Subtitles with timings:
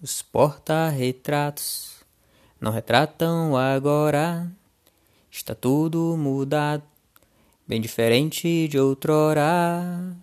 [0.00, 2.04] Os porta-retratos
[2.60, 4.48] não retratam agora.
[5.28, 6.84] Está tudo mudado,
[7.66, 10.16] bem diferente de outrora.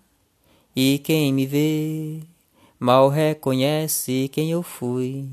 [0.73, 2.21] E quem me vê
[2.79, 5.27] mal reconhece quem eu fui.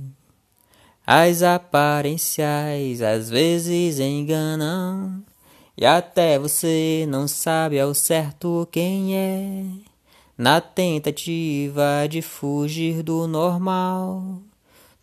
[1.06, 5.22] As aparências às vezes enganam,
[5.76, 9.91] e até você não sabe ao certo quem é
[10.36, 14.40] na tentativa de fugir do normal.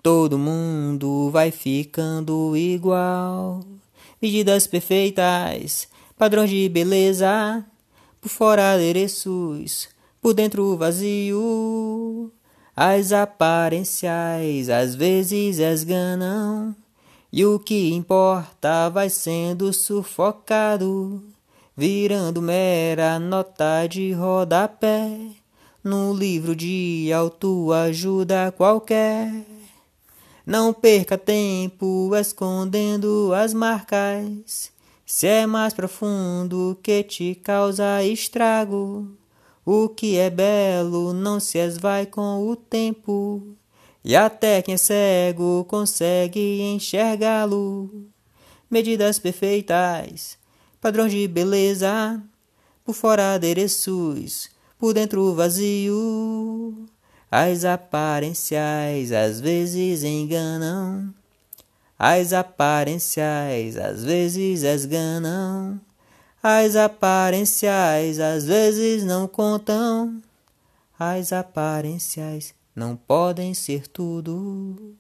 [0.02, 3.64] Todo mundo vai ficando igual.
[4.22, 5.88] Medidas perfeitas,
[6.18, 7.66] padrões de beleza,
[8.20, 9.90] por fora adereços,
[10.22, 12.32] por dentro vazio.
[12.76, 16.76] As aparências às vezes esganam,
[17.32, 21.22] e o que importa vai sendo sufocado
[21.80, 25.18] virando mera nota de rodapé
[25.82, 29.32] no livro de autoajuda qualquer.
[30.46, 34.74] Não perca tempo escondendo as marcas,
[35.06, 39.10] se é mais profundo que te causa estrago.
[39.66, 43.56] O que é belo não se esvai com o tempo,
[44.04, 47.90] e até quem é cego consegue enxergá-lo.
[48.70, 50.39] Medidas perfeitas
[50.82, 52.22] padrões de beleza,
[52.86, 56.86] por fora adereços, por dentro vazio.
[57.32, 61.14] As aparências às vezes enganam,
[61.98, 65.80] as aparências às vezes esganam,
[66.42, 70.20] as aparências às vezes não contam,
[70.98, 74.96] as aparências não podem ser tudo.